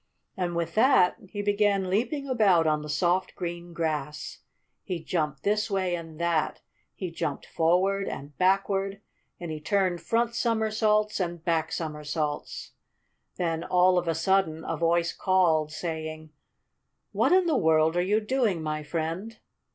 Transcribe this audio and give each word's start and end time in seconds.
And 0.35 0.55
with 0.55 0.73
that 0.73 1.17
he 1.29 1.43
began 1.43 1.87
leaping 1.87 2.27
about 2.27 2.65
on 2.65 2.81
the 2.81 2.89
soft, 2.89 3.35
green 3.35 3.71
grass. 3.71 4.39
He 4.81 5.03
jumped 5.03 5.43
this 5.43 5.69
way 5.69 5.93
and 5.93 6.19
that. 6.19 6.61
He 6.95 7.11
jumped 7.11 7.45
forward 7.45 8.07
and 8.07 8.35
backward 8.39 8.99
and 9.39 9.51
he 9.51 9.59
turned 9.59 10.01
front 10.01 10.33
somersaults 10.33 11.19
and 11.19 11.45
backward 11.45 11.73
somersaults. 11.73 12.71
Then, 13.35 13.63
all 13.63 13.99
of 13.99 14.07
a 14.07 14.15
sudden, 14.15 14.65
a 14.65 14.75
voice 14.75 15.13
called, 15.13 15.71
saying: 15.71 16.31
"What 17.11 17.31
in 17.31 17.45
the 17.45 17.55
world 17.55 17.95
are 17.95 18.01
you 18.01 18.19
doing, 18.21 18.63
my 18.63 18.81
friend?" 18.81 19.37